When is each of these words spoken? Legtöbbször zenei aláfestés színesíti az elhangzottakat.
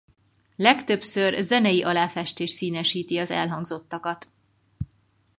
Legtöbbször 0.55 1.43
zenei 1.43 1.83
aláfestés 1.83 2.51
színesíti 2.51 3.17
az 3.17 3.31
elhangzottakat. 3.31 4.27